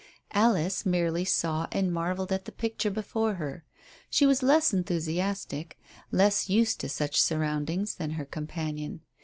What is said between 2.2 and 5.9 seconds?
at the picture before her. She was less enthusiastic,